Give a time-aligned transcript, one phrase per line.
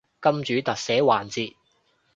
[0.19, 1.53] 金主特寫環節